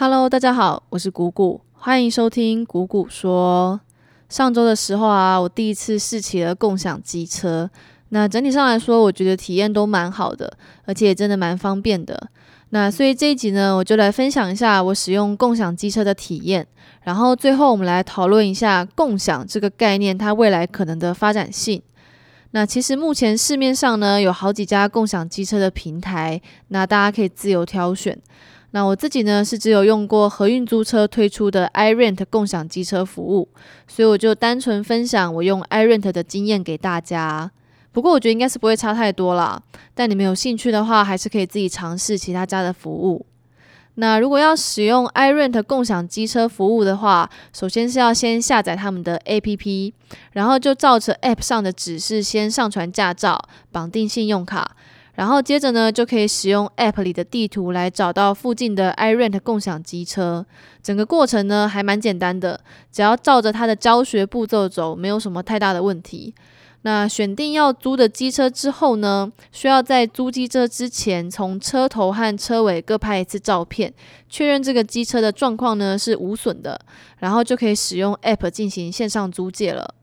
[0.00, 3.80] Hello，大家好，我是谷谷，欢迎收听谷谷说。
[4.28, 7.68] 上周的时候啊，我第一次试骑了共享机车。
[8.10, 12.30] 那整体上来说，我觉得体验都蛮好的，而且也真的蛮方便的。
[12.68, 16.64] 那所以这一集呢，我就来分享一下我使用共享机车的体验。
[17.02, 21.82] 然后最后我们来讨论一下共享这个概念它未来可能的发展性。
[22.52, 28.16] 那其实目前市面上呢有好几家共享机车的平台，那大家可以自由挑选。
[28.72, 33.48] 那我自己呢是只有用过合运租车推出的 iRent 共享机车服务，
[33.86, 37.50] 所以我就单纯分享我用 iRent 的经验给大家。
[37.92, 39.60] 不过我觉得应该是不会差太多啦，
[39.94, 43.24] 但你们有兴趣的话，还是可以自己尝试其他家的服务。
[43.94, 49.92] 那如果要使用 iRent 共享机车服务的话，首先是要先下载他们的 APP，
[50.32, 54.76] 然后就照着 App 上的指示先上传驾照、绑定信用卡。
[55.18, 60.46] 然后接着呢，就可以使用 App 里的地图来找到附近的 iRent 共享机车。
[60.80, 62.60] 整个过程呢还蛮简单的，
[62.92, 66.32] 只要照着它的教学步骤走，没有什么太大的问题。
[66.82, 73.92] 那选定要租的机车之后呢，需要在租机车之前，从车头和车尾各拍一次照片，
[74.28, 76.80] 确认这个机车的状况呢是无损的，
[77.18, 79.96] 然后就可以使用 App 进行线上租借了。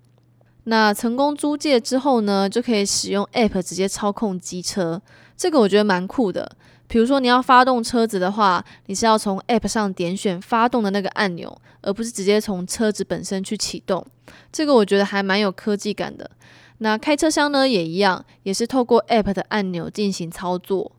[0.66, 5.02] 那成功租借之后呢，就可以使用 App 直接操控机车，
[5.38, 6.56] 这个我觉得蛮酷的。
[6.88, 14.06] 比如说你要发动车子的话，你是要从 App 上点选发动的那个按钮，而不是直接从车子本身去启动。
[14.52, 16.30] 这个我觉得还蛮有科技感的。
[16.80, 20.92] 那开车厢呢也一样，也是透过 App 的按钮进行操作。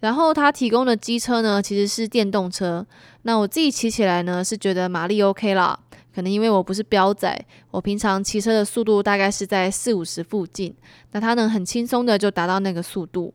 [0.00, 2.86] 然后它提供的机车呢其实是电动车，
[3.22, 5.78] 那我自己骑起来呢是觉得马力 OK 啦。
[6.14, 10.74] 可能因为我不是标仔，我平常骑车的速度大概是在四五十附近，
[11.12, 13.32] 那它能很轻松的就达到那个速度。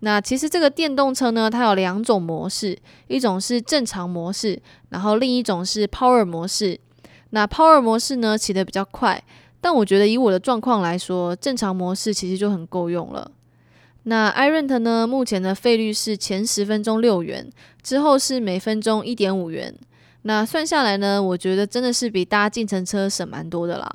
[0.00, 4.60] 那其实这个电动车呢，它有两种模式，一种是正常模式，
[4.90, 6.78] 然后另一种是 Power 模式。
[7.30, 9.22] 那 Power 模式呢骑得比较快，
[9.60, 13.30] 但我觉得以我的状况来说，正常模式其实就很够用了。
[14.04, 17.50] 那 iRent 呢，目前的费率是前十分钟六元，
[17.82, 19.74] 之后是每分钟一点五元。
[20.28, 23.90] 那算下来呢，我觉得真的是比搭计程车省蛮多的啦。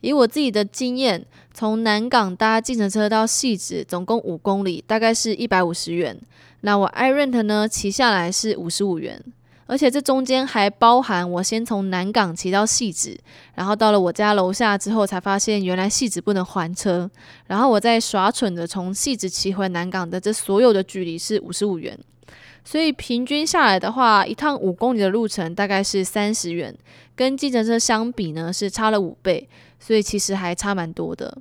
[0.00, 1.22] 以我自己的经验，
[1.52, 6.18] 从南港搭计程车到汐止，总共五公里，大概是一百五十元。
[6.62, 9.22] 那我 iRent 呢，骑下来是五十五元，
[9.66, 13.20] 而且这中间还包含我先从南港骑到汐止，
[13.54, 17.10] 然后到了我家楼下之后，才发现原来汐止不能还车，
[17.46, 21.98] 然后我再耍蠢的从汐止骑回南港的这所有的距离是五十五元。
[22.64, 26.74] 所以平均下来的话，一趟五公里的路程大概是三十元，
[27.14, 29.46] 跟计程车相比呢是差了五倍，
[29.78, 31.36] 所以其实还差蛮多的。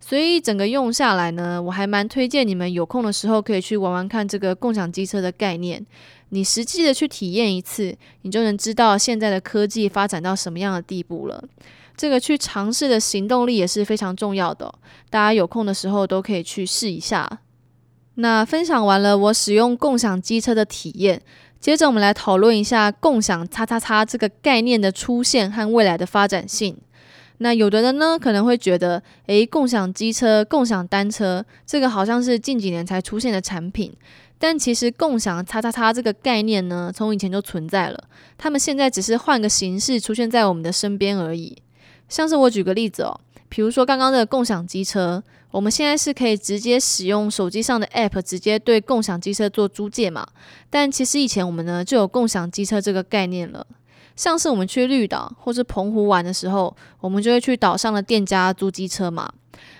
[0.00, 5.84] 所以整个用下来呢，我还蛮推荐你们有空的时候可以去玩玩看这个共享机车的概念。
[6.30, 11.44] 你实际的去体验一次，你就能知道现在的科技发展到什么样的地步了。
[11.96, 14.72] 这个去尝试的行动力也是非常重要的，
[15.10, 17.38] 大家有空的时候都可以去试一下。
[18.16, 21.22] 那分享完了我使用共享机车的体验，
[21.58, 26.76] 接着我们来讨论一下共享叉叉叉这个概念的出现和未来的发展性。
[27.38, 33.92] 那有的人呢可能会觉得，诶，共享机车、共享单车这个好像是近几年才出现的产品，
[34.38, 38.04] 但其实共享叉叉叉这个概念呢，从以前就存在了，
[38.36, 41.56] 他们现在只是换个形式出现在我们的身边而已。
[42.08, 43.20] 像是我举个例子哦。
[43.52, 50.26] 比如说刚刚的共享机车，我们现在是可以直接使用手机上的 App 直接对共享机车做租借嘛？
[50.70, 53.66] 但其实以前我们呢就有共享机车这个概念了。
[54.16, 59.30] 像是我们去绿岛或是澎湖玩的时候，我们就会去岛上的店家租机车嘛。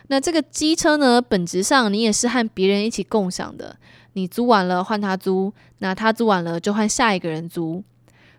[0.08, 3.74] 那这个机车呢，本质上你也是和别人一起共享的，
[4.12, 7.82] 你租完了换他租，那他租完了就换下一个人租。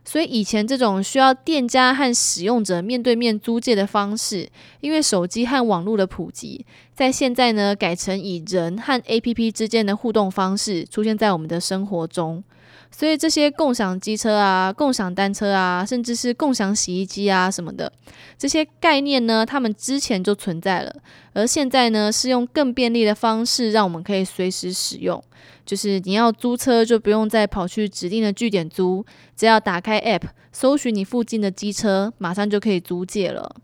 [0.06, 4.50] 所以以前这种需要店家和使用者面对面租借的方式，
[4.82, 12.44] 因为手机和网络的普及，在现在呢改成以人和 APP 之间的互动方式出现在我们的生活中。
[12.92, 17.92] 所以这些共享机车啊、共享单车啊，甚至是共享洗衣机啊什么的，
[18.38, 20.96] 这些概念呢，他们之前就存在了，
[21.34, 25.24] 而现在呢是用更便利的方式，让我们可以随时使用。
[25.66, 29.06] 就是你要租车，就不用再跑去指定的据点租，
[29.36, 33.56] 只要打开 App，搜寻你附近的机车，马上就可以租借了。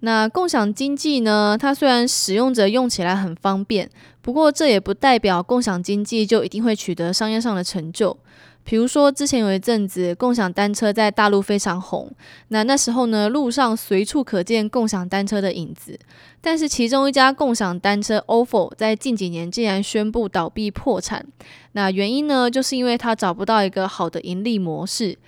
[0.00, 1.56] 那共享经济呢？
[1.58, 3.88] 它虽然使用者用起来很方便，
[4.22, 8.16] 不过这也不代表共享经济就一定会取得商业上的成就。
[8.62, 12.10] 比如说，之前有一阵子共享单车在大陆非常红，
[12.48, 15.98] 那那时候呢，路上随处可见共享单车的影子。
[16.42, 21.26] 但是其中一家共享单车 ofo 在近几年竟然宣布倒闭破产，
[21.72, 25.18] 那原因呢，就是因为它找不到一个好的盈利模式。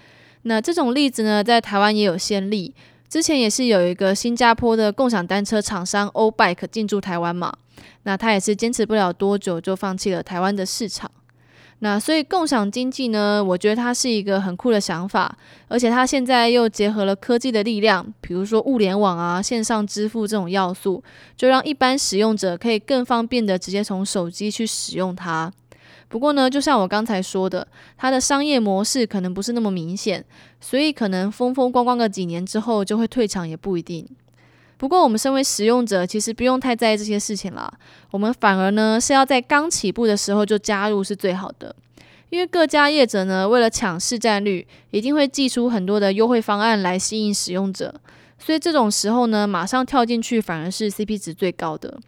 [0.42, 2.74] 那这种例子呢，在台湾也有先例，
[3.12, 7.52] 之前也是有一个新加坡的共享单车厂商 O Bike 进驻台湾嘛，
[8.04, 11.10] 那他也是坚持不了多久就放弃了台湾的市场。
[11.80, 15.36] 那所以共享经济呢，我觉得它是一个很酷的想法，
[15.68, 21.04] 而且它现在又结合了科技的力量，比如说物联网啊、线上支付这种要素，
[21.36, 25.52] 就让一般使用者可以更方便的直接从手机去使用它。
[26.12, 27.66] 不过呢，就像我刚才说的，
[27.96, 30.22] 它的商业模式可能不是那么明显，
[30.60, 34.06] 所以可能风风光光个几年之后就会退场也不一定。
[34.76, 37.72] 不过，我们身为使用者，其实不用太在意这些事情啦。
[38.10, 41.74] 我们反而呢是要在刚起步的时候就加入是最好的，
[42.28, 47.94] 因为各家业者呢为了抢市占率，一定会寄出很多的优惠方案来吸引使用者。
[48.38, 51.98] 所以这种时候呢，马上跳进去反而是 CP 值最高的。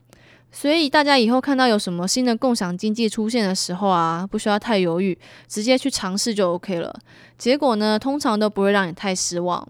[0.56, 5.18] 所以大家以后看到有什么新的共享经济出现的时候啊，不需要太犹豫，
[5.48, 6.94] 直接去尝试就 OK 了。
[7.36, 9.66] 结果呢，通常都不会让你太失望。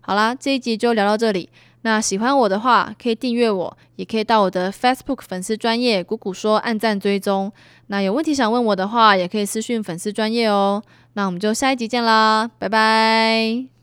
[0.00, 1.48] 好啦，这一集就聊到这里。
[1.82, 7.52] 那喜欢我的话，可以订阅我，也可以到我的 Facebook 粉丝专业谷谷说按赞追踪。
[7.86, 10.82] 那有问题想问我的话，也可以私讯粉丝专业哦。
[11.12, 13.75] 那我们就下一集见啦，拜拜。